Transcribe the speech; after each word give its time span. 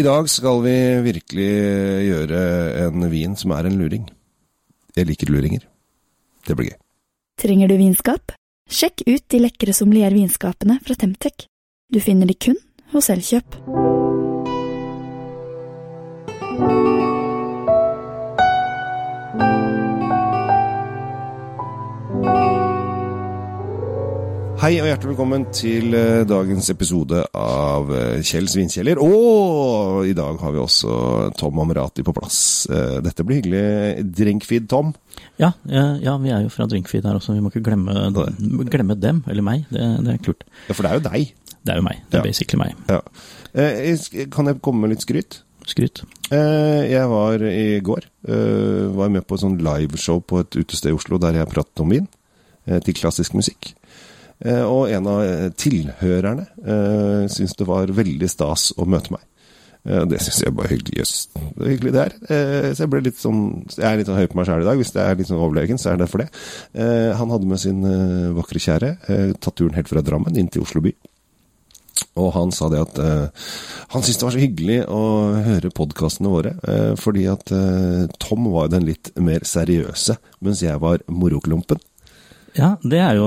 I 0.00 0.04
dag 0.06 0.28
skal 0.32 0.62
vi 0.64 0.74
virkelig 1.04 1.48
gjøre 2.06 2.38
en 2.86 3.02
vin 3.12 3.34
som 3.36 3.52
er 3.52 3.66
en 3.68 3.76
luring. 3.76 4.06
Jeg 4.96 5.10
liker 5.10 5.28
luringer. 5.28 5.66
Det 6.46 6.56
blir 6.56 6.70
gøy. 6.70 6.78
Trenger 7.42 7.68
du 7.68 7.76
vinskap? 7.76 8.32
Sjekk 8.70 9.04
ut 9.04 9.26
de 9.28 9.42
lekre 9.44 9.76
sommeliervinskapene 9.76 10.78
fra 10.86 10.96
Temtec. 10.96 11.44
Du 11.92 12.00
finner 12.00 12.30
de 12.30 12.38
kun 12.38 12.56
hos 12.94 13.12
Elkjøp. 13.12 13.60
Hei 24.60 24.74
og 24.82 24.90
hjertelig 24.90 25.14
velkommen 25.14 25.44
til 25.56 25.94
eh, 25.96 26.22
dagens 26.28 26.66
episode 26.68 27.22
av 27.38 27.88
eh, 27.96 28.18
Kjell 28.26 28.44
Svinkjeller. 28.50 28.98
Og 29.00 30.02
i 30.04 30.12
dag 30.16 30.36
har 30.42 30.52
vi 30.52 30.60
også 30.60 31.30
Tom 31.40 31.62
Amrati 31.62 32.04
på 32.04 32.12
plass. 32.16 32.40
Eh, 32.68 32.98
Dette 33.04 33.24
blir 33.24 33.40
hyggelig. 33.40 34.04
Drinkfeed, 34.18 34.66
Tom. 34.68 34.90
Ja, 35.40 35.54
ja, 35.64 36.18
vi 36.20 36.32
er 36.34 36.44
jo 36.44 36.52
fra 36.52 36.66
Drinkfeed 36.68 37.08
her 37.08 37.16
også, 37.16 37.32
vi 37.38 37.40
må 37.44 37.48
ikke 37.52 37.62
glemme, 37.70 37.94
glemme 38.68 38.98
dem, 39.00 39.22
eller 39.32 39.46
meg. 39.48 39.64
Det, 39.72 39.86
det 40.04 40.14
er 40.18 40.20
klart. 40.28 40.44
Ja, 40.68 40.76
for 40.76 40.84
det 40.84 40.90
er 40.92 41.00
jo 41.00 41.06
deg. 41.08 41.32
Det 41.60 41.72
er 41.74 41.80
jo 41.80 41.86
meg. 41.88 42.04
Det 42.10 42.18
er 42.20 42.20
Ja. 42.20 42.28
basically 42.28 42.60
meg. 42.60 42.76
Ja. 42.92 44.26
Kan 44.36 44.52
jeg 44.52 44.60
komme 44.64 44.84
med 44.84 44.92
litt 44.94 45.04
skryt? 45.08 45.40
Skryt. 45.68 46.04
Jeg 46.32 47.08
var 47.08 47.42
i 47.48 47.80
går 47.84 48.06
var 48.96 49.10
med 49.12 49.24
på 49.28 49.36
et 49.36 49.42
sånn 49.44 49.58
liveshow 49.64 50.20
på 50.24 50.40
et 50.44 50.56
utested 50.60 50.92
i 50.92 50.96
Oslo 50.96 51.18
der 51.20 51.36
jeg 51.40 51.48
pratet 51.52 51.82
om 51.84 51.92
vin 51.92 52.08
til 52.84 52.96
klassisk 52.96 53.36
musikk. 53.38 53.72
Eh, 54.40 54.62
Og 54.64 54.88
en 54.88 55.08
av 55.10 55.22
eh, 55.24 55.48
tilhørerne 55.52 56.46
uh, 56.64 57.26
syntes 57.28 57.58
det 57.58 57.66
var 57.68 57.92
veldig 57.92 58.30
stas 58.30 58.70
å 58.80 58.86
møte 58.88 59.12
meg. 59.12 59.26
Uh, 59.84 60.06
Det 60.08 60.20
syns 60.24 60.40
jeg 60.46 60.56
bare 60.56 60.72
hyggelig. 60.72 60.96
Jøss, 61.02 61.14
er 61.36 61.68
hyggelig 61.74 61.92
det 61.96 62.06
er. 62.06 62.16
Uh, 62.24 62.70
Så 62.72 62.86
jeg 62.86 62.92
ble 62.94 63.02
litt 63.04 63.20
sånn 63.20 63.44
Jeg 63.76 63.86
er 63.90 64.00
litt 64.00 64.08
sånn 64.08 64.20
høy 64.20 64.30
på 64.32 64.40
meg 64.40 64.48
sjæl 64.48 64.64
i 64.64 64.68
dag. 64.70 64.80
Hvis 64.80 64.94
det 64.96 65.04
er 65.04 65.20
litt 65.20 65.28
sånn 65.28 65.44
overlegen, 65.44 65.80
så 65.80 65.92
er 65.92 66.00
det 66.00 66.08
for 66.08 66.24
det. 66.24 66.30
Han 67.20 67.32
hadde 67.34 67.48
med 67.52 67.60
sin 67.60 67.84
vakre 68.36 68.60
kjære 68.62 68.94
tatt 69.40 69.56
turen 69.58 69.76
helt 69.76 69.92
fra 69.92 70.04
Drammen 70.04 70.36
inn 70.40 70.48
til 70.52 70.64
Oslo 70.64 70.84
by. 70.84 70.94
Og 72.20 72.30
han 72.34 72.52
sa 72.54 72.68
det 72.72 72.80
at 72.80 72.98
uh, 73.00 73.28
han 73.92 74.02
syntes 74.02 74.18
det 74.20 74.26
var 74.26 74.34
så 74.34 74.42
hyggelig 74.42 74.78
å 74.88 75.02
høre 75.44 75.72
podkastene 75.74 76.32
våre, 76.32 76.54
uh, 76.64 76.94
fordi 76.98 77.26
at 77.30 77.52
uh, 77.54 78.06
Tom 78.22 78.48
var 78.54 78.70
den 78.72 78.86
litt 78.88 79.12
mer 79.20 79.44
seriøse, 79.46 80.16
mens 80.44 80.64
jeg 80.64 80.80
var 80.82 81.04
moroklumpen. 81.12 81.80
Ja, 82.58 82.72
det 82.82 82.98
er 82.98 83.14
jo 83.14 83.26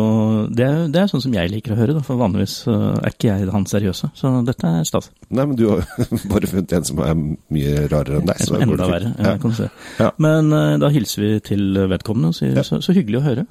det 0.52 0.66
er, 0.67 0.79
det 0.91 0.99
er 0.99 1.07
sånn 1.07 1.21
som 1.23 1.33
jeg 1.35 1.52
liker 1.52 1.73
å 1.73 1.77
høre, 1.79 1.93
da, 1.95 2.02
for 2.03 2.19
vanligvis 2.19 2.57
uh, 2.67 2.97
er 2.99 3.13
ikke 3.13 3.30
jeg 3.30 3.49
han 3.53 3.65
seriøse. 3.69 4.09
Så 4.19 4.31
dette 4.47 4.67
er 4.67 4.83
stas. 4.89 5.07
Nei, 5.30 5.45
men 5.47 5.55
du 5.59 5.63
har 5.69 5.85
bare 6.33 6.49
funnet 6.52 6.75
en 6.75 6.88
som 6.89 6.99
er 7.05 7.13
mye 7.15 7.85
rarere 7.88 8.19
enn 8.19 8.27
deg. 8.27 8.41
Så 8.43 8.57
er 8.57 8.65
det 8.65 8.67
enda 8.67 8.89
verre. 8.91 9.13
Ja. 9.17 9.35
kan 9.39 9.55
du 9.55 9.59
se. 9.61 9.69
Ja. 10.02 10.09
Men 10.27 10.52
uh, 10.52 10.75
da 10.83 10.91
hilser 10.91 11.23
vi 11.23 11.31
til 11.52 11.80
vedkommende 11.91 12.33
og 12.33 12.39
sier 12.39 12.59
Ja. 12.59 12.65
så, 12.67 12.81
så 12.83 12.95
hyggelig 12.97 13.21
å 13.21 13.27
høre. 13.30 13.45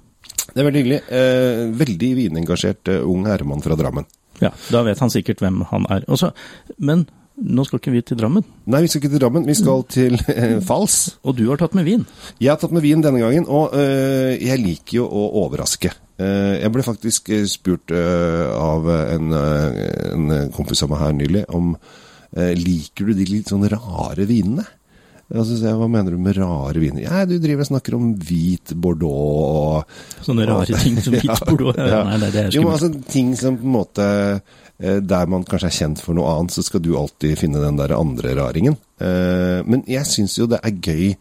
Det 0.52 0.60
er 0.60 0.66
veldig 0.68 0.80
hyggelig. 0.82 1.00
Eh, 1.08 1.62
veldig 1.80 2.08
vinengasjert 2.18 2.90
eh, 2.92 3.04
ung 3.08 3.24
herremann 3.30 3.62
fra 3.64 3.76
Drammen. 3.78 4.04
Ja, 4.42 4.50
Da 4.74 4.82
vet 4.84 5.00
han 5.00 5.10
sikkert 5.12 5.40
hvem 5.40 5.62
han 5.70 5.86
er. 5.92 6.04
Også, 6.12 6.32
men 6.82 7.06
nå 7.42 7.64
skal 7.66 7.80
ikke 7.80 7.94
vi 7.94 8.04
til 8.06 8.18
Drammen, 8.20 8.46
Nei, 8.70 8.84
vi 8.84 8.90
skal 8.90 9.02
ikke 9.02 9.12
til 9.14 9.22
Drammen, 9.22 9.48
vi 9.48 9.56
skal 9.58 9.82
til 9.90 10.16
eh, 10.30 10.58
Fals. 10.64 11.18
og 11.22 11.36
du 11.38 11.48
har 11.50 11.60
tatt 11.60 11.74
med 11.78 11.88
vin. 11.88 12.06
Jeg 12.38 12.52
har 12.54 12.60
tatt 12.62 12.74
med 12.74 12.84
vin 12.84 13.02
denne 13.04 13.22
gangen, 13.22 13.48
og 13.50 13.74
eh, 13.78 14.38
jeg 14.38 14.62
liker 14.62 15.00
jo 15.02 15.08
å 15.10 15.26
overraske. 15.44 15.92
Eh, 16.22 16.60
jeg 16.60 16.72
ble 16.74 16.84
faktisk 16.86 17.30
eh, 17.32 17.46
spurt 17.50 17.92
øh, 17.94 18.52
av 18.52 18.88
en, 18.92 19.32
øh, 19.32 19.80
en 20.12 20.52
kompis 20.54 20.84
av 20.84 20.92
meg 20.92 21.04
her 21.06 21.18
nylig 21.18 21.44
om 21.52 21.76
liker 22.32 23.10
du 23.10 23.12
de 23.12 23.26
litt 23.28 23.50
sånn 23.52 23.66
rare 23.68 24.24
vinene. 24.24 24.62
Og 25.32 25.46
så 25.48 25.56
sier 25.56 25.70
jeg, 25.70 25.78
hva 25.80 25.86
mener 25.88 26.12
du 26.12 26.18
med 26.20 26.36
rare 26.36 26.76
viner? 26.82 27.04
Ja, 27.06 27.22
du 27.24 27.38
driver 27.40 27.64
og 27.64 27.68
snakker 27.70 27.94
om 27.96 28.10
hvit 28.20 28.74
bordeaux 28.76 29.86
og 29.86 30.24
Sånne 30.26 30.44
rare 30.50 30.76
ting 30.82 30.98
som 31.00 31.14
hvit 31.20 31.44
bordeaux. 31.48 31.78
Ja, 31.78 31.86
ja. 31.88 32.02
nei, 32.18 32.28
det 32.34 32.42
er 32.46 32.50
jo, 32.58 32.66
altså 32.68 32.90
ting 33.08 33.30
som 33.40 33.56
på 33.60 33.64
en 33.64 33.76
måte 33.78 34.08
eh, 34.76 34.98
Der 35.00 35.30
man 35.32 35.46
kanskje 35.48 35.70
er 35.70 35.78
kjent 35.78 36.02
for 36.04 36.18
noe 36.18 36.34
annet, 36.36 36.52
så 36.52 36.64
skal 36.66 36.84
du 36.84 36.90
alltid 37.00 37.38
finne 37.40 37.62
den 37.64 37.80
der 37.80 37.94
andre 37.96 38.34
raringen. 38.36 38.76
Eh, 39.00 39.62
Men 39.64 39.86
jeg 39.88 40.04
syns 40.10 40.36
jo 40.36 40.50
det 40.52 40.60
er 40.60 40.76
gøy 40.84 41.14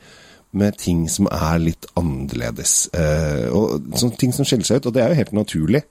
med 0.60 0.76
ting 0.82 1.06
som 1.08 1.30
er 1.32 1.62
litt 1.64 1.88
annerledes. 1.96 2.90
Eh, 2.92 3.48
Og 3.56 3.96
sånne 3.96 4.18
ting 4.20 4.34
som 4.36 4.44
skiller 4.44 4.68
seg 4.68 4.82
ut. 4.82 4.90
Og 4.92 4.96
det 4.98 5.06
er 5.06 5.14
jo 5.14 5.22
helt 5.22 5.32
naturlig 5.38 5.86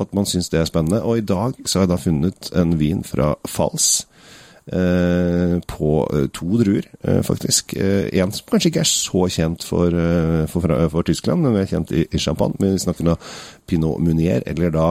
at 0.00 0.14
man 0.16 0.26
syns 0.26 0.48
det 0.50 0.58
er 0.58 0.66
spennende. 0.66 1.04
Og 1.06 1.20
i 1.20 1.26
dag 1.28 1.54
så 1.68 1.78
har 1.78 1.86
jeg 1.86 1.92
da 1.92 2.00
funnet 2.02 2.50
en 2.58 2.74
vin 2.80 3.04
fra 3.06 3.36
Fals. 3.46 4.06
Eh, 4.66 5.58
på 5.66 5.90
eh, 6.14 6.26
to 6.36 6.46
druer, 6.60 6.84
eh, 7.02 7.22
faktisk. 7.26 7.74
En 7.74 8.32
som 8.32 8.46
kanskje 8.50 8.70
ikke 8.70 8.82
er 8.84 8.88
så 8.88 9.26
kjent 9.32 9.64
for, 9.66 9.94
for, 10.52 10.74
for 10.92 11.06
Tyskland, 11.06 11.42
men 11.42 11.56
er 11.58 11.70
kjent 11.70 11.92
i, 11.96 12.04
i 12.06 12.20
champagne. 12.20 12.58
Vi 12.60 12.82
snakker 12.84 13.08
da 13.08 13.16
Pinot 13.66 14.02
Munier, 14.04 14.44
eller 14.46 14.74
da 14.74 14.90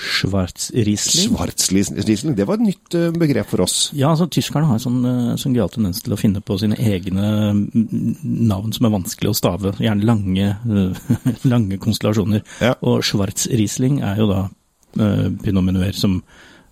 Schwarzriesling. 0.00 1.34
Schwarzriesling. 1.34 2.36
Det 2.36 2.46
var 2.48 2.56
et 2.56 2.66
nytt 2.70 2.94
begrep 3.20 3.50
for 3.50 3.64
oss. 3.66 3.90
Ja, 3.92 4.12
altså 4.14 4.30
tyskerne 4.32 4.68
har 4.68 4.78
en 4.78 4.84
sånn, 4.84 5.00
sånn 5.40 5.56
gøyal 5.56 5.72
tendens 5.74 6.00
til 6.00 6.14
å 6.16 6.18
finne 6.20 6.40
på 6.40 6.56
sine 6.60 6.78
egne 6.80 7.50
mm, 7.52 8.22
navn 8.48 8.72
som 8.72 8.88
er 8.88 8.94
vanskelig 8.94 9.32
å 9.32 9.36
stave. 9.36 9.74
Gjerne 9.80 10.08
lange, 10.08 10.54
lange 11.52 11.80
konstellasjoner. 11.82 12.46
Ja. 12.64 12.78
Og 12.80 13.04
Schwarzriesling 13.04 14.00
er 14.00 14.22
jo 14.22 14.30
da 14.30 14.46
uh, 14.48 15.28
Pinot 15.44 15.68
Menuer 15.68 15.96
som 15.96 16.22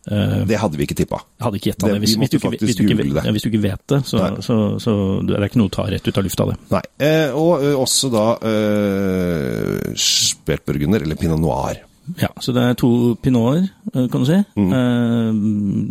Det 0.09 0.59
hadde 0.63 0.79
vi 0.81 0.87
ikke 0.87 0.97
tippa. 1.03 1.19
hadde 1.41 1.59
ikke 1.61 1.71
gjetta 1.73 1.87
Det- 1.87 1.95
det. 1.95 2.01
Hvis, 2.05 2.15
vi 2.17 2.21
hvis, 2.25 2.31
du 2.31 2.37
ikke, 2.39 2.51
hvis, 2.63 2.77
du 2.77 2.83
ikke, 2.85 2.97
det. 3.23 3.33
hvis 3.35 3.43
du 3.45 3.49
ikke 3.51 3.63
vet 3.63 3.83
det, 3.93 3.99
så, 4.09 4.23
så, 4.45 4.57
så 4.81 4.95
det 5.27 5.37
er 5.37 5.45
ikke 5.49 5.61
noe 5.61 5.69
å 5.69 5.75
ta 5.77 5.85
rett 5.91 6.09
ut 6.09 6.19
av 6.19 6.25
lufta, 6.25 6.47
det. 6.49 6.57
Nei. 6.73 6.83
Eh, 6.99 7.31
og 7.37 7.65
eh, 7.67 7.75
også 7.77 8.11
da 8.15 8.25
eh, 8.49 9.93
Spätburgunder, 9.95 11.03
eller 11.05 11.17
Pinot 11.21 11.41
Noir. 11.43 11.85
Ja, 12.17 12.31
Så 12.41 12.55
det 12.57 12.63
er 12.65 12.73
to 12.81 12.89
pinoter, 13.21 13.67
eh, 13.93 14.07
kan 14.09 14.23
du 14.25 14.27
si. 14.31 14.39
Mm. 14.57 14.71
Eh, 14.73 15.33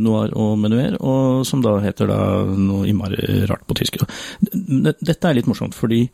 noir 0.02 0.32
og 0.34 0.56
menuer, 0.58 0.96
og 1.00 1.46
som 1.46 1.62
da 1.62 1.76
heter 1.84 2.10
da 2.10 2.18
noe 2.58 2.88
innmari 2.90 3.46
rart 3.48 3.68
på 3.70 3.78
tysk. 3.78 4.00
Dette 4.42 5.30
er 5.30 5.38
litt 5.38 5.46
morsomt, 5.50 5.78
fordi 5.78 6.08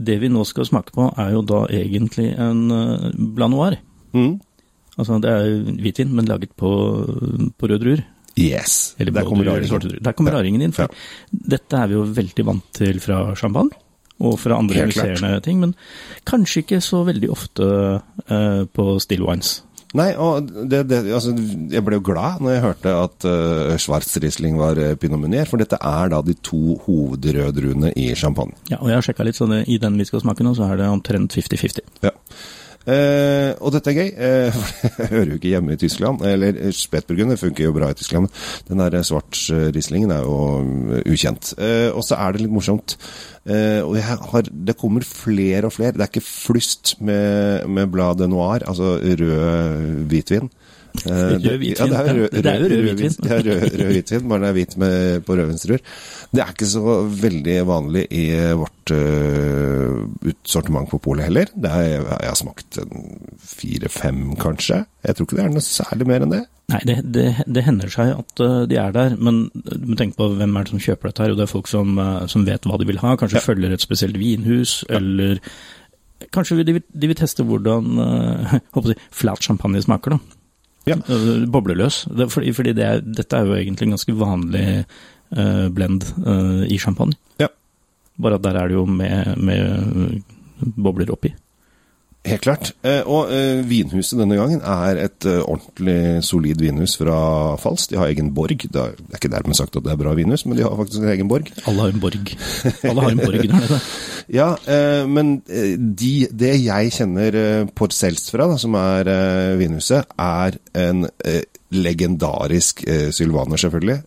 det 0.00 0.16
vi 0.22 0.30
nå 0.32 0.46
skal 0.48 0.64
smake 0.64 0.94
på, 0.96 1.10
er 1.20 1.34
jo 1.36 1.42
da 1.44 1.66
egentlig 1.68 2.30
en 2.40 2.62
Blanoir 2.72 3.34
blanc 3.36 3.52
noir. 3.52 3.76
Mm. 4.14 4.40
Altså 4.98 5.20
det 5.22 5.30
er 5.30 5.78
hvitvin, 5.82 6.12
men 6.14 6.28
laget 6.30 6.54
på, 6.56 6.70
på 7.58 7.70
rød 7.70 7.80
druer. 7.82 8.04
Yes. 8.38 8.94
Eller 8.98 9.12
Der 9.14 9.24
kommer 9.24 9.46
raringen. 9.46 9.98
Der 10.02 10.12
kommer 10.12 10.32
Ja. 10.32 10.38
raringen 10.38 10.62
inn. 10.62 10.72
For 10.72 10.90
Dette 11.30 11.76
er 11.76 11.86
vi 11.86 11.94
jo 11.94 12.04
veldig 12.04 12.46
vant 12.46 12.72
til 12.72 13.00
fra 13.00 13.34
champagne. 13.34 13.70
Og 14.20 14.38
fra 14.38 14.58
andre 14.58 14.74
Helt 14.74 14.94
musserende 14.94 15.42
ting, 15.42 15.58
men 15.60 15.74
kanskje 16.24 16.62
ikke 16.62 16.80
så 16.80 17.04
veldig 17.04 17.30
ofte 17.30 17.64
uh, 18.30 18.64
på 18.64 19.00
still 19.02 19.24
wines. 19.26 19.62
Nei, 19.94 20.12
og 20.18 20.48
det, 20.70 20.88
det, 20.90 21.00
altså, 21.14 21.34
jeg 21.70 21.82
ble 21.86 21.98
jo 22.00 22.02
glad 22.02 22.40
når 22.42 22.50
jeg 22.50 22.62
hørte 22.64 22.94
at 22.98 23.26
uh, 23.30 23.74
Schwarzriesling 23.78 24.56
var 24.58 24.78
eh, 24.78 24.96
Pinot 24.98 25.22
for 25.46 25.62
dette 25.62 25.78
er 25.78 26.10
da 26.10 26.20
de 26.22 26.34
to 26.34 26.78
hovedrødruene 26.86 27.92
i 27.94 28.08
champagne. 28.18 28.54
Ja, 28.70 28.80
og 28.80 28.90
jeg 28.90 28.98
har 28.98 29.06
sjekka 29.06 29.26
litt, 29.26 29.38
så 29.38 29.46
det, 29.46 29.68
i 29.70 29.78
den 29.78 29.98
vi 29.98 30.06
skal 30.08 30.24
smake 30.24 30.42
nå, 30.42 30.54
så 30.58 30.66
er 30.66 30.82
det 30.82 30.90
omtrent 30.90 31.34
50-50. 31.38 31.86
Ja. 32.02 32.10
Eh, 32.84 33.50
og 33.64 33.72
dette 33.72 33.92
er 33.92 33.96
gøy, 33.96 34.10
eh, 34.12 34.56
jeg 35.00 35.08
hører 35.08 35.30
jo 35.32 35.38
ikke 35.38 35.52
hjemme 35.54 35.76
i 35.76 35.80
Tyskland. 35.80 36.24
Eller 36.28 36.58
eh, 36.58 36.72
Spetburgunder 36.74 37.40
funker 37.40 37.68
jo 37.68 37.74
bra 37.76 37.90
i 37.90 37.98
Tyskland, 37.98 38.28
den 38.68 38.82
der 38.82 38.98
Schwarzrieslingen 39.02 40.12
er 40.12 40.26
jo 40.26 40.36
mm, 40.64 40.90
ukjent. 41.08 41.54
Eh, 41.58 41.88
og 41.94 42.04
så 42.04 42.18
er 42.20 42.34
det 42.34 42.44
litt 42.44 42.54
morsomt. 42.54 42.98
Eh, 43.48 43.80
og 43.84 43.96
har, 44.00 44.50
det 44.50 44.76
kommer 44.80 45.06
flere 45.08 45.70
og 45.70 45.76
flere. 45.76 45.96
Det 45.96 46.04
er 46.04 46.12
ikke 46.12 46.26
flust 46.26 46.96
med, 47.00 47.64
med 47.68 47.88
Blad 47.92 48.20
de 48.20 48.28
Noir, 48.28 48.66
altså 48.68 48.98
rød 49.00 50.04
hvitvin. 50.10 50.52
Eh, 51.04 51.10
Rød 51.10 51.58
hvitvin, 51.58 51.74
Ja, 51.74 51.86
det 51.90 51.98
er, 51.98 52.14
jo 52.16 52.26
rød, 52.30 52.74
ja. 52.86 52.94
Hvitvin. 52.94 53.28
Ja, 53.28 53.38
rød, 53.42 53.64
rød 53.80 53.90
hvitvin, 53.92 54.28
bare 54.30 54.40
det 54.44 54.48
er 54.48 54.56
hvit 54.56 54.76
med, 54.80 55.24
på 55.26 55.36
rødvinstruer. 55.36 55.82
Det 56.30 56.42
er 56.44 56.52
ikke 56.54 56.68
så 56.70 56.94
veldig 57.24 57.56
vanlig 57.68 58.04
i 58.14 58.22
vårt 58.60 58.92
uh, 58.94 60.30
sortiment 60.48 60.88
på 60.90 61.00
polet 61.02 61.26
heller. 61.28 61.50
Det 61.54 61.70
er, 61.70 61.88
jeg 61.98 62.30
har 62.30 62.38
smakt 62.38 62.78
fire-fem, 63.42 64.22
kanskje. 64.40 64.84
Jeg 65.04 65.16
tror 65.18 65.26
ikke 65.28 65.38
det 65.40 65.44
er 65.44 65.52
noe 65.56 65.64
særlig 65.66 66.08
mer 66.08 66.24
enn 66.24 66.34
det. 66.36 66.42
Nei, 66.72 66.80
det, 66.88 66.96
det, 67.12 67.24
det 67.58 67.64
hender 67.66 67.90
seg 67.92 68.14
at 68.14 68.40
eh, 68.40 68.62
de 68.70 68.78
er 68.80 68.94
der, 68.96 69.18
men 69.20 69.42
du 69.52 69.82
må 69.90 69.98
tenke 70.00 70.16
på 70.16 70.30
hvem 70.38 70.54
er 70.56 70.64
det 70.64 70.72
som 70.72 70.80
kjøper 70.80 71.10
dette 71.10 71.20
her. 71.26 71.34
Og 71.34 71.36
det 71.36 71.44
er 71.44 71.50
folk 71.50 71.68
som, 71.68 71.90
eh, 72.00 72.22
som 72.32 72.46
vet 72.48 72.64
hva 72.70 72.78
de 72.80 72.86
vil 72.88 73.02
ha, 73.02 73.12
kanskje 73.20 73.36
Ja. 73.42 73.44
følger 73.44 73.74
et 73.76 73.84
spesielt 73.84 74.16
vinhus, 74.16 74.78
eller 74.88 75.42
kanskje 76.32 76.62
de 76.64 76.78
vil, 76.78 76.86
de 76.88 77.10
vil 77.10 77.18
teste 77.18 77.44
hvordan 77.44 77.90
uh, 78.00 78.54
håper 78.72 78.90
jeg, 78.94 79.02
flat 79.12 79.44
champagne 79.44 79.82
smaker, 79.84 80.16
da. 80.16 80.40
Ja. 80.88 80.98
Eh, 81.08 81.44
bobleløs. 81.50 82.04
Det, 82.12 82.28
fordi 82.32 82.52
fordi 82.52 82.74
det 82.76 82.84
er, 82.84 83.04
dette 83.04 83.36
er 83.36 83.48
jo 83.48 83.56
egentlig 83.58 83.88
en 83.88 83.96
ganske 83.96 84.16
vanlig 84.18 84.66
uh, 85.36 85.68
blend 85.74 86.04
uh, 86.26 86.64
i 86.68 86.78
champagne. 86.78 87.16
Ja. 87.40 87.48
Bare 88.20 88.38
at 88.38 88.44
der 88.44 88.58
er 88.60 88.68
det 88.68 88.76
jo 88.76 88.84
med, 88.86 89.34
med 89.40 90.22
bobler 90.76 91.10
oppi. 91.12 91.32
Helt 92.24 92.40
klart. 92.40 92.70
Eh, 92.80 93.02
og 93.04 93.28
eh, 93.36 93.60
vinhuset 93.68 94.16
denne 94.16 94.38
gangen 94.38 94.62
er 94.64 95.00
et 95.02 95.26
eh, 95.28 95.42
ordentlig 95.42 96.22
solid 96.24 96.62
vinhus 96.62 96.94
fra 96.96 97.16
Fals. 97.60 97.84
De 97.90 97.98
har 98.00 98.08
egen 98.08 98.30
borg. 98.36 98.64
Det 98.64 98.80
er 98.80 98.94
ikke 99.18 99.28
dermed 99.32 99.58
sagt 99.58 99.76
at 99.76 99.84
det 99.84 99.92
er 99.92 99.98
bra 100.00 100.14
vinhus, 100.16 100.46
men 100.48 100.56
de 100.56 100.64
har 100.64 100.72
faktisk 100.78 101.02
en 101.02 101.10
egen 101.12 101.28
borg. 101.28 101.50
Alle 101.68 101.84
har 101.84 101.92
en 101.92 102.00
borg. 102.00 102.32
Alle 102.80 103.04
har 103.04 103.12
en 103.12 103.20
borg 103.20 103.42
der 103.42 103.58
nede. 103.58 103.80
Ja, 104.34 104.54
men 105.04 105.34
de, 105.44 106.12
det 106.32 106.54
jeg 106.64 106.92
kjenner 106.96 107.34
Porcels 107.76 108.30
fra, 108.32 108.46
da, 108.48 108.56
som 108.56 108.72
er 108.80 109.10
vinhuset, 109.60 110.14
er 110.16 110.56
en 110.80 111.04
legendarisk 111.76 112.80
sylvaner, 113.12 113.60
selvfølgelig. 113.60 113.98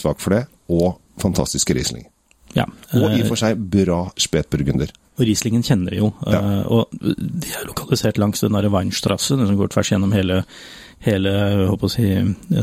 Svak 0.00 0.24
for 0.24 0.38
det. 0.38 0.46
Og 0.72 0.96
fantastiske 1.20 1.76
Riesling. 1.76 2.08
Ja. 2.56 2.64
Og 2.96 3.12
i 3.12 3.20
og 3.20 3.28
for 3.34 3.42
seg 3.42 3.60
bra 3.70 4.00
spetburgunder. 4.16 4.96
Og 5.20 5.26
Rieslingen 5.28 5.64
kjenner 5.66 5.92
vi 5.92 6.00
jo. 6.00 6.10
Ja. 6.24 6.40
eh, 6.40 6.62
Og 6.72 6.88
de 6.96 7.50
er 7.52 7.66
lokalisert 7.68 8.16
langs 8.20 8.40
den 8.40 8.56
der 8.56 8.70
Weinstrasse, 8.72 9.36
den 9.36 9.50
som 9.50 9.58
går 9.60 9.68
tvers 9.74 9.90
gjennom 9.92 10.14
hele, 10.16 10.40
hele 11.04 11.34
jeg 11.36 11.68
håper 11.68 11.90
å 11.90 11.92
si, 11.92 12.08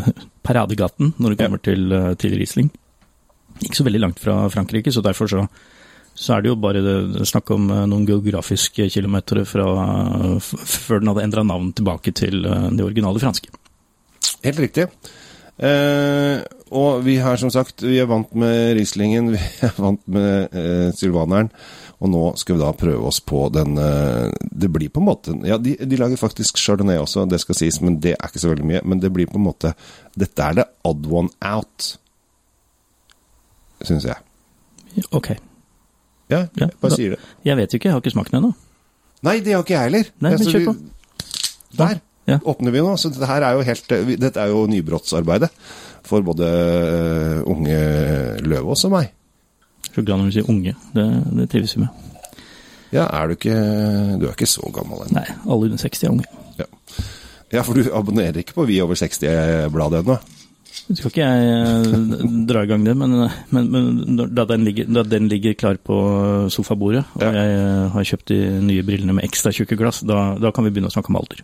paradegaten 0.48 1.14
når 1.22 1.36
det 1.36 1.40
kommer 1.44 1.62
til, 1.62 1.86
eh, 1.94 2.14
til 2.18 2.34
Riesling. 2.40 2.72
Ikke 3.62 3.78
så 3.78 3.86
veldig 3.86 4.02
langt 4.02 4.22
fra 4.22 4.40
Frankrike, 4.54 4.90
så 4.94 5.06
derfor 5.06 5.30
så, 5.30 5.46
så 6.18 6.34
er 6.36 6.42
det 6.42 6.52
jo 6.52 6.58
bare 6.66 6.82
det, 6.82 6.98
snakk 7.30 7.54
om 7.54 7.70
eh, 7.70 7.86
noen 7.94 8.10
geografiske 8.10 8.90
kilometer 8.94 9.44
fra 9.46 9.70
før 10.42 11.00
den 11.06 11.14
hadde 11.14 11.30
endra 11.30 11.46
navn 11.46 11.72
tilbake 11.78 12.16
til 12.18 12.42
det 12.42 12.86
originale 12.86 13.22
franske. 13.22 13.54
Helt 14.46 14.66
riktig. 14.66 14.90
Eh, 15.58 16.44
og 16.78 17.02
vi 17.06 17.16
har 17.18 17.40
som 17.42 17.50
sagt, 17.50 17.82
vi 17.82 17.98
er 17.98 18.10
vant 18.10 18.34
med 18.38 18.76
Rieslingen, 18.78 19.32
vi 19.34 19.42
er 19.66 19.74
vant 19.82 20.04
med 20.06 20.54
eh, 20.54 20.90
Sylvaneren, 20.98 21.50
og 22.00 22.10
nå 22.14 22.24
skal 22.38 22.56
vi 22.58 22.62
da 22.62 22.72
prøve 22.78 23.08
oss 23.10 23.18
på 23.26 23.40
den 23.50 23.78
eh, 23.82 24.28
Det 24.54 24.68
blir 24.70 24.92
på 24.94 25.02
en 25.02 25.08
måte 25.08 25.34
Ja, 25.50 25.56
de, 25.58 25.72
de 25.82 25.98
lager 25.98 26.20
faktisk 26.22 26.60
Chardonnay 26.62 27.00
også, 27.02 27.24
det 27.32 27.40
skal 27.42 27.58
sies, 27.58 27.80
men 27.82 27.96
det 28.04 28.12
er 28.20 28.28
ikke 28.30 28.42
så 28.44 28.52
veldig 28.52 28.68
mye. 28.70 28.82
Men 28.86 29.02
det 29.02 29.10
blir 29.16 29.26
på 29.32 29.40
en 29.40 29.48
måte 29.48 29.72
Dette 30.14 30.46
er 30.46 30.60
det 30.60 30.68
odd 30.86 31.08
one 31.10 31.34
out, 31.42 31.96
syns 33.86 34.06
jeg. 34.08 34.18
Ok. 35.14 35.32
Ja, 36.30 36.44
jeg 36.58 36.70
bare 36.82 36.96
sier 36.98 37.14
det. 37.16 37.20
Jeg 37.48 37.58
vet 37.60 37.74
ikke, 37.78 37.88
jeg 37.90 37.96
har 37.96 38.02
ikke 38.04 38.14
smakt 38.16 38.34
den 38.34 38.42
ennå. 38.42 38.54
Nei, 39.26 39.38
det 39.42 39.54
har 39.56 39.64
ikke 39.66 39.76
jeg 39.78 39.86
heller. 39.88 40.10
Nei, 40.22 40.32
men 40.36 40.48
kjør 40.52 40.66
på. 40.70 40.76
Der 41.82 42.00
Ja. 42.28 42.38
åpner 42.44 42.74
vi 42.76 42.82
nå. 42.84 42.94
Så 43.00 43.08
dette 43.14 43.26
her 43.30 43.42
er 43.48 43.54
jo 43.56 43.62
helt 43.64 43.92
eh, 43.96 44.10
Dette 44.20 44.42
er 44.44 44.50
jo 44.52 44.66
nybrottsarbeidet 44.68 45.48
for 46.08 46.22
både 46.28 46.48
eh, 46.48 47.38
unge 47.48 47.78
Løvaas 48.44 48.84
og 48.90 48.92
meg. 48.98 49.14
Så 49.98 50.18
når 50.18 50.30
du 50.30 50.36
sier 50.38 50.50
unge. 50.52 50.76
Det, 50.94 51.06
det 51.42 51.50
trives 51.50 51.74
vi 51.78 51.82
med. 51.86 51.90
Ja, 52.94 53.04
er 53.10 53.28
du 53.28 53.34
ikke 53.36 53.56
Du 54.22 54.28
er 54.30 54.34
ikke 54.36 54.48
så 54.48 54.70
gammel 54.72 55.02
ennå. 55.04 55.18
Nei, 55.20 55.26
alle 55.44 55.68
under 55.72 55.82
60 55.82 56.04
er 56.06 56.14
unge. 56.14 56.28
Ja. 56.58 56.68
ja, 57.58 57.64
for 57.68 57.74
du 57.76 57.90
abonnerer 57.92 58.40
ikke 58.40 58.56
på 58.56 58.66
Vi 58.70 58.78
over 58.84 58.96
60-bladet 58.96 60.04
ennå? 60.06 60.16
Skal 60.88 61.10
ikke 61.10 61.26
jeg 61.26 61.48
eh, 61.52 62.22
dra 62.48 62.62
i 62.64 62.70
gang 62.70 62.86
det, 62.86 62.94
men, 62.96 63.16
men, 63.52 63.66
men 63.74 64.20
da, 64.32 64.46
den 64.48 64.64
ligger, 64.64 64.86
da 64.88 65.02
den 65.04 65.26
ligger 65.28 65.56
klar 65.60 65.80
på 65.84 65.98
sofabordet, 66.54 67.02
og 67.18 67.26
Ja. 67.26 67.32
jeg 67.34 67.56
eh, 67.58 67.88
har 67.92 68.06
kjøpt 68.08 68.32
de 68.32 68.38
nye 68.64 68.86
brillene 68.88 69.16
med 69.18 69.26
ekstra 69.28 69.52
tjukke 69.52 69.76
glass, 69.80 70.00
da, 70.08 70.38
da 70.40 70.52
kan 70.56 70.64
vi 70.64 70.72
begynne 70.72 70.88
å 70.88 70.94
snakke 70.96 71.12
om 71.12 71.20
alder. 71.20 71.42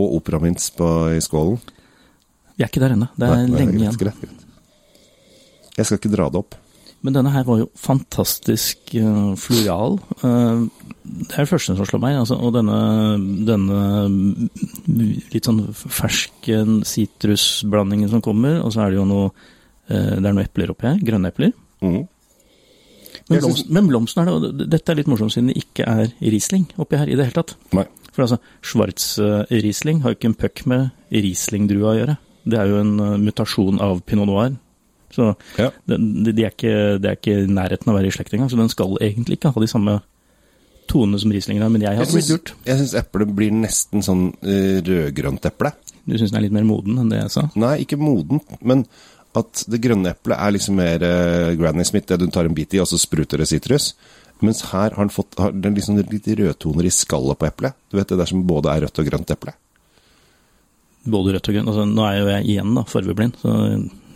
Og 0.00 0.16
operamins 0.16 0.72
i 1.14 1.20
skålen? 1.22 1.60
Vi 2.56 2.64
er 2.64 2.72
ikke 2.72 2.82
der 2.82 2.96
ennå. 2.96 3.10
Det 3.14 3.28
er 3.28 3.36
Nei, 3.36 3.46
nei, 3.46 3.62
greit, 3.68 3.78
igjen. 3.78 4.00
greit, 4.00 4.24
greit. 4.24 4.42
Jeg 5.76 5.86
skal 5.86 6.00
ikke 6.00 6.14
dra 6.16 6.26
det 6.34 6.42
opp. 6.42 6.58
Men 7.04 7.12
denne 7.18 7.32
her 7.34 7.44
var 7.44 7.58
jo 7.60 7.66
fantastisk 7.76 8.94
uh, 8.96 9.34
floral. 9.36 9.98
Uh, 10.22 10.64
det 11.04 11.34
er 11.34 11.42
det 11.44 11.50
første 11.50 11.74
som 11.76 11.84
slår 11.84 12.00
meg. 12.00 12.16
Altså, 12.16 12.38
og 12.40 12.54
denne, 12.56 12.78
denne 13.44 13.80
mm, 14.08 14.48
litt 15.34 15.44
sånn 15.44 15.60
ferske 15.74 16.62
sitrusblandingen 16.88 18.08
som 18.12 18.24
kommer, 18.24 18.56
og 18.64 18.72
så 18.72 18.86
er 18.86 18.94
det 18.94 19.00
jo 19.02 19.04
noe 19.10 19.28
uh, 19.28 20.16
Det 20.16 20.24
er 20.24 20.30
noen 20.30 20.44
epler 20.46 20.72
oppi 20.72 20.88
her. 20.88 21.02
Grønne 21.04 21.28
epler. 21.34 21.52
Mm. 21.84 22.00
Men, 23.28 23.38
blomst, 23.40 23.60
synes- 23.60 23.70
men 23.76 23.86
blomsten 23.92 24.22
er 24.24 24.30
det, 24.30 24.34
og 24.34 24.64
dette 24.72 24.92
er 24.92 24.98
litt 25.02 25.08
morsomt 25.12 25.32
siden 25.32 25.52
det 25.52 25.60
ikke 25.60 25.84
er 25.88 26.10
Riesling 26.24 26.66
oppi 26.80 26.98
her 27.00 27.08
i 27.12 27.16
det 27.16 27.28
hele 27.28 27.36
tatt. 27.42 27.54
Nei. 27.76 27.84
For 28.14 28.24
altså, 28.24 28.36
Schwarz-Riesling 28.64 30.02
har 30.04 30.12
jo 30.12 30.18
ikke 30.18 30.30
en 30.32 30.36
puck 30.40 30.64
med 30.70 30.90
Riesling-drua 31.12 31.92
å 31.92 31.96
gjøre. 31.98 32.16
Det 32.44 32.58
er 32.60 32.68
jo 32.70 32.80
en 32.82 32.92
eh, 33.00 33.14
mutasjon 33.22 33.80
av 33.82 34.02
pinot 34.06 34.28
noir. 34.28 34.52
Så 35.14 35.30
Ja. 35.60 35.70
de, 35.86 36.32
de 36.32 36.42
er 36.44 36.50
ikke, 36.50 36.74
det 36.98 37.10
er 37.10 37.16
ikke 37.20 37.38
i 37.44 37.46
nærheten 37.46 37.88
av 37.88 37.94
å 37.94 37.98
være 38.00 38.10
i 38.10 38.16
slekt 38.16 38.34
engang, 38.34 38.50
så 38.50 38.58
den 38.58 38.72
skal 38.72 38.98
egentlig 39.00 39.38
ikke 39.38 39.54
ha 39.54 39.62
de 39.62 39.70
samme 39.70 40.00
tonene 40.90 41.20
som 41.22 41.32
Rieslingen 41.32 41.62
har, 41.64 41.72
men 41.72 41.84
jeg 41.86 41.96
har 41.96 42.04
blitt 42.04 42.26
syns, 42.26 42.30
lurt. 42.34 42.52
jeg 42.66 42.80
syns 42.82 42.94
eplet 43.00 43.30
blir 43.38 43.54
nesten 43.56 44.02
sånn 44.04 44.26
eh, 44.42 44.82
rødgrønt 44.84 45.46
eple. 45.48 45.72
Du 46.04 46.18
syns 46.18 46.34
den 46.34 46.42
er 46.42 46.44
litt 46.48 46.56
mer 46.56 46.66
moden 46.68 46.98
enn 47.00 47.08
det 47.12 47.22
jeg 47.22 47.32
sa? 47.38 47.46
Nei, 47.56 47.78
ikke 47.86 47.96
moden, 48.00 48.42
men 48.60 48.84
at 49.34 49.64
det 49.70 49.80
grønne 49.82 50.12
eplet 50.12 50.38
er 50.38 50.52
liksom 50.54 50.76
mer 50.78 51.02
uh, 51.02 51.54
Granny 51.58 51.82
Smith, 51.88 52.06
det 52.06 52.20
du 52.20 52.28
tar 52.30 52.46
en 52.46 52.54
bit 52.54 52.76
i, 52.76 52.82
og 52.82 52.86
så 52.86 53.00
spruter 53.00 53.40
det 53.42 53.48
sitrus. 53.50 53.92
Mens 54.44 54.60
her 54.70 54.92
har 54.94 55.00
den 55.00 55.10
fått 55.14 55.34
har 55.40 55.54
den 55.56 55.74
liksom 55.74 55.96
litt 55.98 56.28
rødtoner 56.38 56.86
i 56.86 56.92
skallet 56.94 57.38
på 57.40 57.48
eplet. 57.48 57.74
Du 57.90 57.96
vet 57.98 58.12
det 58.12 58.18
der 58.20 58.30
som 58.30 58.44
både 58.46 58.70
er 58.70 58.84
rødt 58.84 59.00
og 59.00 59.08
grønt 59.08 59.32
eple? 59.34 59.54
Både 61.10 61.34
rødt 61.34 61.50
og 61.50 61.56
grønt. 61.56 61.70
Altså, 61.72 61.84
nå 61.88 62.06
er 62.06 62.18
jo 62.20 62.30
jeg 62.30 62.46
igjen 62.52 62.74
da, 62.78 62.84
farveblind, 62.88 63.40
så 63.42 63.56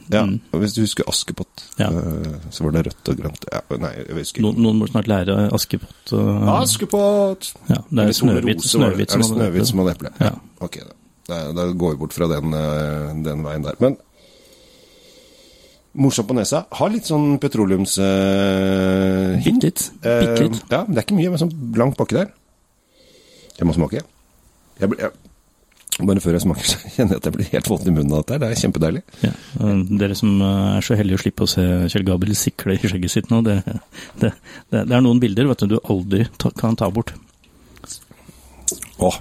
Ja, 0.09 0.23
mm, 0.25 0.39
og 0.53 0.61
Hvis 0.63 0.73
du 0.77 0.81
husker 0.83 1.05
Askepott, 1.11 1.65
Ja. 1.79 1.89
eh, 1.91 2.39
så 2.51 2.65
var 2.65 2.73
det 2.77 2.87
rødt 2.87 3.09
og 3.13 3.17
grønt. 3.21 3.45
Ja, 3.53 3.61
nei, 3.77 3.91
jeg 3.99 4.17
husker 4.17 4.43
noen, 4.47 4.57
noen 4.65 4.79
må 4.81 4.89
snart 4.89 5.09
lære 5.11 5.37
Askepott. 5.53 6.13
Og, 6.17 6.49
Askepott! 6.63 7.53
ja, 7.69 7.83
det 7.91 8.07
er 8.09 8.13
Snøhvit, 8.17 8.49
Er 8.49 8.63
det 8.63 8.71
som 8.71 8.87
hadde 8.87 9.07
Snøhvit 9.29 9.67
som 9.69 9.83
hadde 9.83 9.97
eple? 9.99 10.13
Ja. 10.25 10.33
Ok, 10.65 10.81
da. 11.29 11.39
Da, 11.53 11.67
går 11.77 11.93
vi 11.93 12.01
bort 12.01 12.15
fra 12.17 12.29
den, 12.31 12.55
eh, 12.57 13.15
den 13.27 13.45
veien 13.45 13.63
der. 13.67 13.77
Men 13.85 13.99
morsom 15.99 16.27
på 16.29 16.37
nesa. 16.37 16.65
Har 16.79 16.91
litt 16.93 17.09
sånn 17.09 17.39
petroleums... 17.43 17.97
Uh, 17.99 19.37
Bitte 19.43 19.67
litt. 19.67 19.85
Bitt 20.05 20.43
litt. 20.45 20.61
ja, 20.71 20.85
det 20.87 21.01
er 21.01 21.05
ikke 21.05 21.17
mye, 21.19 21.33
men 21.33 21.41
sånn 21.43 21.53
blank 21.75 21.97
pakke 21.99 22.21
der. 22.21 22.31
Jeg 23.59 23.67
må 23.67 23.75
smake. 23.75 24.05
Jeg, 24.79 24.93
jeg, 25.01 25.11
bare 26.07 26.23
før 26.23 26.37
jeg 26.37 26.45
smaker, 26.45 26.67
så 26.69 26.79
kjenner 26.95 27.17
jeg 27.17 27.23
at 27.23 27.29
jeg 27.29 27.35
blir 27.35 27.49
helt 27.53 27.71
våt 27.73 27.87
i 27.87 27.95
munnen 27.95 28.15
av 28.15 28.23
dette. 28.23 28.39
Det 28.43 28.51
er 28.51 28.61
kjempedeilig. 28.61 29.03
Ja, 29.25 29.33
Dere 30.03 30.19
som 30.19 30.37
eh, 30.39 30.69
er 30.77 30.87
så 30.87 30.99
heldige 30.99 31.19
å 31.19 31.23
slippe 31.25 31.47
å 31.47 31.51
se 31.51 31.65
Kjell 31.91 32.07
Gabriel 32.07 32.39
sikle 32.39 32.77
i 32.77 32.83
skjegget 32.83 33.15
sitt 33.15 33.33
nå, 33.33 33.41
det, 33.47 33.57
det, 34.23 34.31
det, 34.71 34.85
er 34.85 35.03
noen 35.03 35.23
bilder 35.23 35.51
vet 35.51 35.65
du, 35.65 35.75
du 35.75 35.81
aldri 35.83 36.29
ta, 36.39 36.53
kan 36.55 36.79
ta 36.79 36.91
bort. 36.95 37.15
Åh. 39.03 39.19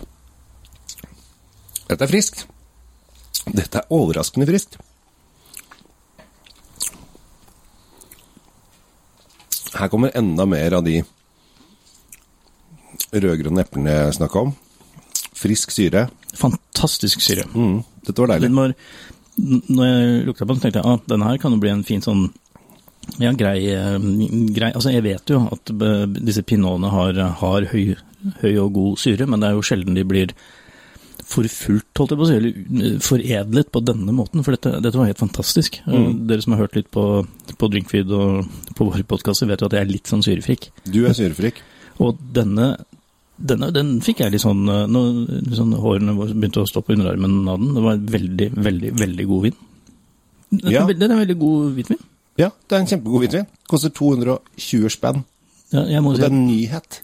Dette 1.88 2.04
er 2.04 2.12
friskt. 2.12 2.46
Dette 3.48 3.82
er 3.82 3.98
overraskende 3.98 4.48
friskt. 4.50 4.78
Her 9.78 9.90
kommer 9.94 10.14
enda 10.18 10.46
mer 10.50 10.78
av 10.78 10.86
de 10.86 11.00
rødgrønne 13.14 13.64
eplene 13.64 13.94
jeg 13.94 14.16
snakka 14.18 14.48
om. 14.48 14.56
Frisk 15.38 15.74
syre. 15.74 16.08
Fantastisk 16.78 17.24
syre. 17.26 17.48
Mm, 17.54 17.80
dette 18.06 18.22
var 18.22 18.34
deilig. 18.34 18.50
Den 18.50 18.60
var, 18.60 18.76
når 19.38 19.88
jeg 19.90 20.28
lukta 20.28 20.46
på 20.46 20.54
den, 20.54 20.62
tenkte 20.62 20.82
jeg 20.82 20.86
at 20.86 20.92
ah, 20.94 21.08
denne 21.10 21.32
her 21.32 21.40
kan 21.42 21.56
jo 21.56 21.62
bli 21.64 21.74
en 21.74 21.88
fin 21.88 22.06
sånn 22.06 22.28
ja, 23.22 23.32
grei, 23.32 23.70
eh, 23.72 23.98
grei 24.52 24.74
Altså, 24.74 24.92
jeg 24.92 25.06
vet 25.06 25.32
jo 25.32 25.46
at 25.54 25.72
eh, 25.72 26.06
disse 26.20 26.44
pinotene 26.44 26.92
har, 26.92 27.20
har 27.42 27.68
høy, 27.72 27.96
høy 28.42 28.54
og 28.62 28.74
god 28.76 29.02
syre, 29.02 29.28
men 29.30 29.42
det 29.42 29.50
er 29.50 29.56
jo 29.58 29.64
sjelden 29.66 29.98
de 29.98 30.04
blir 30.08 30.34
forfulgt, 31.28 31.92
holdt 31.98 32.14
jeg 32.14 32.20
på 32.20 32.26
å 32.26 32.28
si, 32.30 32.36
eller 32.40 32.84
eh, 32.88 33.00
foredlet 33.04 33.72
på 33.74 33.84
denne 33.88 34.16
måten, 34.16 34.44
for 34.46 34.56
dette, 34.56 34.78
dette 34.84 35.00
var 35.00 35.10
helt 35.10 35.24
fantastisk. 35.24 35.80
Mm. 35.88 36.28
Dere 36.30 36.44
som 36.44 36.56
har 36.56 36.66
hørt 36.66 36.78
litt 36.78 36.92
på, 36.94 37.06
på 37.58 37.72
Drinkfeed 37.74 38.14
og 38.16 38.76
på 38.78 38.90
våre 38.92 39.08
podkaster, 39.08 39.50
vet 39.50 39.64
jo 39.64 39.72
at 39.72 39.78
jeg 39.80 39.88
er 39.88 39.96
litt 39.96 40.12
sånn 40.12 40.26
syrefrik. 40.26 40.70
Du 40.86 41.04
er 41.08 41.18
syrefrik. 41.18 41.64
Og 42.04 42.20
denne, 42.30 42.76
denne 43.38 43.72
den 43.74 44.00
fikk 44.02 44.20
jeg 44.24 44.32
litt 44.34 44.42
sånn 44.44 44.64
når 44.66 44.88
nå, 44.92 45.02
litt 45.46 45.56
sånn 45.60 45.74
Hårene 45.78 46.16
begynte 46.18 46.64
å 46.64 46.68
stå 46.70 46.82
på 46.82 46.96
underarmen 46.96 47.48
av 47.48 47.60
den. 47.62 47.74
Det 47.76 47.84
var 47.86 47.98
en 47.98 48.06
veldig, 48.18 48.48
veldig, 48.56 48.92
veldig 49.00 49.26
god 49.28 49.44
vin. 49.48 49.58
Den, 50.52 50.72
Ja. 50.72 50.86
den 50.88 51.12
er 51.12 51.26
veldig 51.26 51.38
god 51.40 51.74
hvitvin. 51.76 52.00
Ja, 52.38 52.50
det 52.70 52.76
er 52.76 52.80
en 52.80 52.88
kjempegod 52.88 53.22
hvitvin. 53.26 53.48
Koster 53.68 53.90
220 53.90 54.90
spenn. 54.90 55.24
Ja, 55.72 56.02
må 56.02 56.12
Og 56.12 56.16
si 56.16 56.22
det 56.22 56.30
er 56.30 56.34
en 56.36 56.48
nyhet 56.48 57.02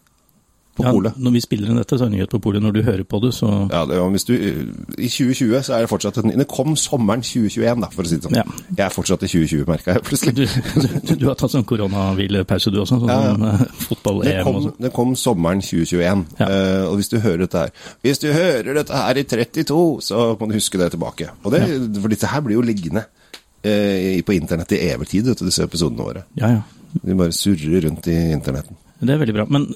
på 0.74 0.84
ja, 0.86 0.92
polet. 0.92 1.18
når 1.22 1.32
vi 1.36 1.42
spiller 1.44 1.70
inn 1.70 1.78
dette, 1.78 1.98
så 2.00 2.06
er 2.06 2.10
det 2.10 2.18
nyhet 2.18 2.32
på 2.34 2.40
polet. 2.42 2.64
Når 2.64 2.72
du 2.74 2.80
hører 2.82 3.04
på 3.06 3.20
det, 3.22 3.30
så 3.38 3.48
Ja, 3.70 3.84
det, 3.86 4.00
hvis 4.16 4.24
du, 4.26 4.34
I 4.34 5.10
2020 5.10 5.62
så 5.68 5.76
er 5.78 5.84
det 5.86 5.90
fortsatt 5.92 6.18
en, 6.24 6.32
Det 6.40 6.48
kom 6.50 6.74
sommeren 6.80 7.22
2021, 7.22 7.84
da, 7.84 7.90
for 7.94 8.02
å 8.08 8.10
si 8.10 8.18
det 8.18 8.26
sånn. 8.26 8.38
Ja. 8.40 8.46
Jeg 8.72 8.86
er 8.88 8.94
fortsatt 8.96 9.26
i 9.28 9.30
2020, 9.30 9.68
merka 9.70 9.94
jeg 9.94 10.06
plutselig. 10.08 10.34
du, 10.40 10.88
du, 11.06 11.14
du 11.22 11.28
har 11.30 11.38
tatt 11.38 11.54
sånn 11.54 11.68
koronahvilepause 11.70 12.74
du 12.74 12.80
også, 12.82 13.00
sånn 13.04 13.14
Ja, 13.14 13.20
ja. 13.30 13.52
eh, 13.54 13.64
fotball-EM 13.86 14.40
og 14.42 14.50
kom, 14.50 14.60
sånn. 14.66 14.76
det 14.88 14.94
kom 14.98 15.16
sommeren 15.26 15.62
2021, 15.62 16.26
Ja. 16.42 16.50
Uh, 16.50 16.84
og 16.90 16.98
hvis 17.00 17.14
du 17.14 17.20
hører 17.22 17.46
dette 17.46 17.62
her 17.68 17.72
Hvis 18.04 18.22
du 18.24 18.28
hører 18.34 18.74
dette 18.82 18.98
her 19.06 19.22
i 19.22 19.26
32, 19.30 19.80
så 20.10 20.26
må 20.40 20.50
du 20.50 20.58
huske 20.58 20.82
det 20.82 20.90
tilbake. 20.96 21.30
Og 21.44 21.54
det, 21.54 21.64
For 22.02 22.10
dette 22.12 22.34
her 22.34 22.42
blir 22.46 22.58
jo 22.58 22.66
liggende 22.66 23.06
uh, 23.06 24.22
på 24.26 24.36
internett 24.36 24.74
i 24.74 24.82
evig 24.90 25.12
tid, 25.14 25.30
vet 25.30 25.40
du, 25.42 25.46
disse 25.52 25.64
episodene 25.70 26.06
våre. 26.10 26.26
Ja, 26.40 26.56
ja. 26.58 26.64
De 26.94 27.16
bare 27.18 27.34
surrer 27.34 27.82
rundt 27.88 28.08
i 28.10 28.18
internetten. 28.34 28.78
Det 29.04 29.14
er 29.14 29.22
veldig 29.22 29.34
bra. 29.36 29.46
Men 29.50 29.70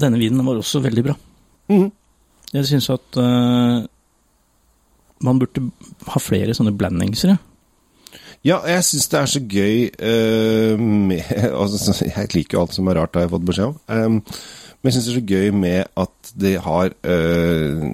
denne 0.00 0.20
vinen 0.20 0.44
var 0.46 0.60
også 0.60 0.82
veldig 0.84 1.04
bra. 1.08 1.16
Mm. 1.72 1.90
Jeg 2.54 2.68
syns 2.70 2.88
at 2.94 3.18
uh, 3.18 3.82
man 5.26 5.40
burde 5.40 5.64
ha 6.12 6.22
flere 6.22 6.54
sånne 6.56 6.74
blandingser, 6.76 7.34
ja. 7.34 7.42
Jeg 8.46 8.84
syns 8.86 9.08
det 9.10 9.18
er 9.18 9.30
så 9.30 9.40
gøy 9.42 9.78
uh, 9.90 10.78
med 10.78 11.32
altså, 11.62 11.96
Jeg 12.06 12.28
liker 12.34 12.58
jo 12.58 12.62
alt 12.62 12.76
som 12.76 12.86
er 12.86 13.00
rart, 13.00 13.16
har 13.18 13.26
jeg 13.26 13.32
fått 13.32 13.48
beskjed 13.48 13.72
om. 13.72 13.80
Um, 13.90 14.20
men 14.78 14.90
jeg 14.90 14.96
syns 14.96 15.08
det 15.08 15.14
er 15.14 15.18
så 15.18 15.32
gøy 15.34 15.56
med 15.56 15.98
at 16.04 16.30
de 16.44 16.52
har 16.62 16.94
uh, 16.94 17.88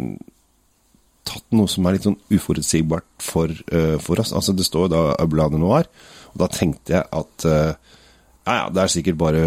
tatt 1.32 1.56
noe 1.56 1.70
som 1.70 1.86
er 1.86 1.96
litt 1.96 2.04
sånn 2.04 2.18
uforutsigbart 2.34 3.08
for, 3.22 3.54
for 4.02 4.20
oss. 4.20 4.34
Altså 4.36 4.52
Det 4.58 4.66
står 4.66 4.90
da 4.92 5.02
Ablane 5.22 5.60
Noir, 5.62 5.86
og 6.34 6.40
da 6.42 6.48
tenkte 6.50 6.98
jeg 6.98 7.06
at 7.06 7.46
ja, 8.42 8.54
ja, 8.56 8.64
det 8.74 8.82
er 8.82 8.90
sikkert 8.90 9.20
bare 9.20 9.42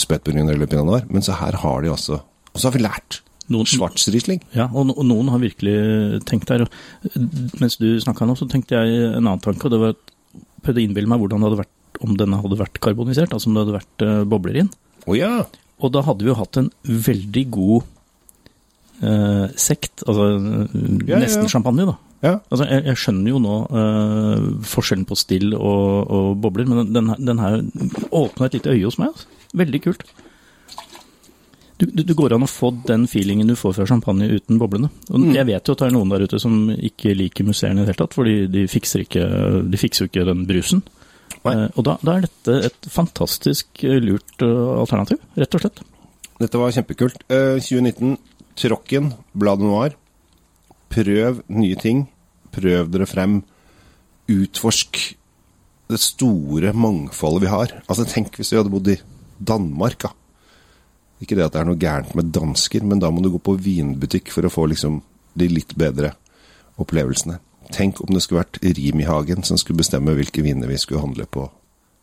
spetburgunder 0.00 0.56
eller 0.56 0.70
pinot 0.70 0.94
der, 0.94 1.10
men 1.12 1.24
så 1.24 1.36
her 1.36 1.58
har 1.60 1.84
de 1.84 1.92
også 1.92 2.22
Og 2.52 2.60
så 2.60 2.68
har 2.68 2.76
vi 2.76 2.82
lært. 2.84 3.22
Noen, 3.52 3.66
Schwarzriesling. 3.68 4.42
Ja, 4.54 4.68
og, 4.70 4.92
og, 4.92 5.04
noen 5.08 5.30
har 5.32 5.40
virkelig 5.42 6.20
tenkt 6.28 6.50
der. 6.50 6.66
Mens 7.60 7.78
du 7.80 7.86
snakka 8.00 8.28
nå, 8.28 8.36
så 8.38 8.48
tenkte 8.48 8.76
jeg 8.76 9.06
en 9.08 9.24
annen 9.24 9.42
tanke, 9.42 9.66
og 9.66 9.72
det 9.72 9.80
var 9.80 9.94
at 9.96 10.12
prøvde 10.62 10.82
å 10.82 10.84
innbille 10.84 11.10
meg 11.10 11.22
hvordan 11.22 11.42
det 11.42 11.48
hadde 11.48 11.62
vært 11.62 12.02
om 12.02 12.14
denne 12.18 12.38
hadde 12.40 12.58
vært 12.60 12.78
karbonisert, 12.82 13.34
altså 13.34 13.50
om 13.50 13.56
det 13.56 13.64
hadde 13.64 13.78
vært 13.78 14.04
uh, 14.06 14.22
bobler 14.28 14.62
inn. 14.62 14.70
Oh, 15.06 15.16
ja. 15.16 15.42
Og 15.82 15.92
da 15.94 16.04
hadde 16.06 16.24
vi 16.24 16.30
jo 16.30 16.38
hatt 16.38 16.60
en 16.60 16.70
veldig 17.08 17.44
god 17.56 17.88
uh, 19.02 19.46
sekt, 19.58 20.04
altså 20.06 20.28
ja, 21.08 21.18
nesten 21.18 21.46
ja, 21.46 21.52
champagne, 21.52 21.88
da. 21.88 21.96
Ja. 22.22 22.36
Altså, 22.54 22.66
jeg, 22.70 22.84
jeg, 22.86 22.98
skjønner 23.02 23.32
jo 23.32 23.38
nå 23.42 23.54
uh, 23.66 24.50
forskjellen 24.70 25.06
på 25.10 25.18
still 25.18 25.56
og, 25.58 25.86
og 26.06 26.28
bobler, 26.42 26.68
men 26.70 26.92
den, 26.94 27.10
den 27.18 27.40
her 27.42 27.58
åpna 28.14 28.46
et 28.46 28.60
lite 28.60 28.74
øye 28.76 28.86
hos 28.86 28.98
meg. 29.02 29.10
Altså. 29.10 29.48
Veldig 29.58 29.80
kult. 29.82 30.04
Du, 31.82 31.88
du, 31.90 32.04
du, 32.06 32.12
går 32.14 32.36
an 32.36 32.46
å 32.46 32.50
få 32.50 32.70
den 32.86 33.08
feelingen 33.10 33.48
du 33.50 33.56
får 33.58 33.74
fra 33.74 33.88
champagne 33.90 34.28
uten 34.30 34.60
boblene. 34.60 34.92
Og 35.10 35.18
mm. 35.18 35.32
Jeg 35.34 35.48
vet 35.48 35.66
jo 35.66 35.74
at 35.74 35.82
det 35.82 35.88
er 35.88 35.96
noen 35.96 36.12
der 36.12 36.24
ute 36.28 36.38
som 36.38 36.60
ikke 36.70 37.16
liker 37.18 37.48
museene 37.48 37.82
i 37.82 37.82
det 37.82 37.90
hele 37.90 38.02
tatt, 38.04 38.14
fordi 38.14 38.36
de 38.52 38.68
fikser, 38.70 39.02
jo 39.02 40.06
ikke 40.06 40.28
den 40.28 40.44
brusen. 40.46 40.84
Uh, 41.42 41.66
og 41.74 41.82
da, 41.88 41.96
da, 42.06 42.14
er 42.14 42.28
dette 42.28 42.58
et 42.68 42.86
fantastisk 42.92 43.82
lurt 43.82 44.44
uh, 44.46 44.78
alternativ, 44.78 45.18
rett 45.42 45.58
og 45.58 45.64
slett. 45.64 45.82
Dette 46.38 46.60
var 46.60 46.74
kjempekult. 46.74 47.26
2019, 47.26 48.14
Trokken, 48.62 49.10
Bladet 49.34 49.66
Noir. 49.66 49.98
Prøv 50.92 51.42
nye 51.48 51.78
ting. 51.80 52.06
Prøv 52.52 52.90
dere 52.92 53.08
frem. 53.08 53.40
Utforsk 54.30 55.00
det 55.92 56.00
store 56.00 56.72
mangfoldet 56.72 57.44
vi 57.44 57.52
har. 57.52 57.72
Altså 57.86 58.06
Tenk 58.08 58.36
hvis 58.38 58.52
vi 58.52 58.60
hadde 58.60 58.72
bodd 58.72 58.90
i 58.92 58.98
Danmark. 59.38 59.98
da. 60.02 60.12
Ikke 61.22 61.36
det 61.38 61.46
at 61.46 61.54
det 61.54 61.62
er 61.62 61.68
noe 61.68 61.78
gærent 61.78 62.14
med 62.18 62.32
dansker, 62.34 62.84
men 62.84 63.00
da 63.02 63.10
må 63.10 63.22
du 63.22 63.30
gå 63.30 63.40
på 63.42 63.56
vinbutikk 63.60 64.32
for 64.34 64.46
å 64.46 64.52
få 64.52 64.66
liksom 64.72 65.00
de 65.38 65.48
litt 65.48 65.74
bedre 65.78 66.12
opplevelsene. 66.82 67.38
Tenk 67.72 68.00
om 68.02 68.10
det 68.12 68.22
skulle 68.24 68.42
vært 68.42 68.60
Rimi-hagen 68.62 69.46
som 69.46 69.60
skulle 69.60 69.80
bestemme 69.80 70.14
hvilke 70.16 70.42
viner 70.44 70.68
vi 70.68 70.80
skulle 70.80 71.02
handle 71.04 71.28
på 71.30 71.46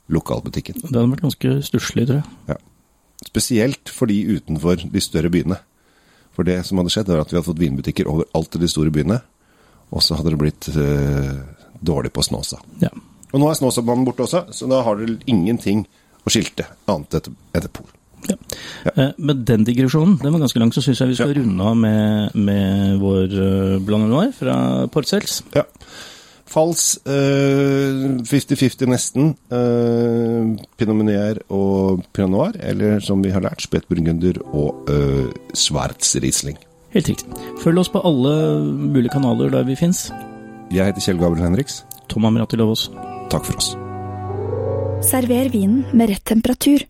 lokalbutikken. 0.10 0.80
Det 0.82 0.96
hadde 0.96 1.12
vært 1.12 1.26
ganske 1.28 1.56
stusslig, 1.68 2.08
tror 2.10 2.22
jeg. 2.22 2.38
Ja. 2.50 2.58
Spesielt 3.28 3.92
for 3.92 4.10
de 4.10 4.18
utenfor 4.38 4.80
de 4.80 5.04
større 5.04 5.30
byene. 5.34 5.60
For 6.40 6.48
det 6.48 6.62
som 6.64 6.80
hadde 6.80 6.92
skjedd, 6.94 7.10
var 7.12 7.26
at 7.26 7.34
vi 7.34 7.36
hadde 7.36 7.50
fått 7.50 7.60
vinbutikker 7.60 8.08
overalt 8.08 8.54
i 8.56 8.62
de 8.62 8.68
store 8.72 8.94
byene. 8.96 9.18
Og 9.92 10.04
så 10.06 10.16
hadde 10.16 10.32
det 10.32 10.40
blitt 10.40 10.70
uh, 10.72 11.42
dårlig 11.84 12.14
på 12.16 12.24
Snåsa. 12.24 12.62
Ja. 12.80 12.94
Og 13.34 13.42
nå 13.42 13.50
er 13.50 13.58
Snåsamannen 13.60 14.06
borte 14.08 14.24
også, 14.24 14.46
så 14.56 14.70
da 14.72 14.80
har 14.86 15.02
dere 15.02 15.18
ingenting 15.28 15.84
å 16.24 16.32
skilte 16.32 16.70
annet 16.88 17.20
enn 17.20 17.36
et 17.60 17.68
pol. 17.76 17.90
Ja. 18.30 18.38
Ja. 18.88 19.10
Med 19.18 19.44
den 19.48 19.66
digresjonen 19.68 20.16
den 20.22 20.32
var 20.32 20.46
ganske 20.46 20.62
lang, 20.64 20.72
så 20.76 20.84
syns 20.86 21.02
jeg 21.04 21.12
vi 21.12 21.18
skal 21.20 21.34
ja. 21.34 21.42
runde 21.42 21.68
av 21.68 21.76
med, 21.84 22.40
med 22.40 23.04
vår 23.04 23.36
uh, 23.36 23.76
Blanc 23.84 24.08
Noir 24.08 24.32
fra 24.40 24.56
Porcels. 24.96 25.42
Ja. 25.58 25.66
Fals 26.50 26.98
50-50 27.06 28.84
uh, 28.84 28.90
nesten. 28.90 29.34
Uh, 29.54 30.56
Pinot 30.80 30.98
Meunier 30.98 31.42
og 31.54 32.04
Pinot 32.16 32.34
Noir, 32.34 32.58
eller 32.66 33.04
som 33.06 33.22
vi 33.24 33.34
har 33.34 33.44
lært, 33.46 33.62
Spetburgunder 33.66 34.42
og 34.50 34.90
uh, 34.90 35.30
Schwarzriesling. 35.54 36.58
Helt 36.96 37.12
riktig. 37.12 37.30
Følg 37.62 37.84
oss 37.84 37.92
på 37.94 38.02
alle 38.02 38.34
mulige 38.66 39.14
kanaler 39.14 39.54
der 39.54 39.68
vi 39.68 39.78
fins. 39.78 40.08
Jeg 40.74 40.90
heter 40.90 41.06
Kjell 41.06 41.22
Gabriel 41.22 41.46
Henriks. 41.46 41.84
Tom 42.10 42.26
Amirati 42.26 42.58
Lovås. 42.58 42.88
Takk 43.30 43.46
for 43.46 43.62
oss. 43.62 43.76
Server 45.06 45.52
vinen 45.54 45.86
med 45.94 46.10
rett 46.10 46.26
temperatur. 46.26 46.84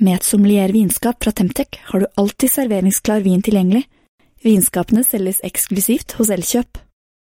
Med 0.00 0.20
et 0.20 0.26
sommelier 0.26 0.72
vinskap 0.72 1.20
fra 1.24 1.32
Temtec 1.36 1.80
har 1.90 2.04
du 2.04 2.06
alltid 2.20 2.52
serveringsklar 2.52 3.24
vin 3.24 3.42
tilgjengelig. 3.44 3.84
Vinskapene 4.44 5.04
selges 5.06 5.40
eksklusivt 5.46 6.16
hos 6.18 6.32
Elkjøp. 6.32 6.80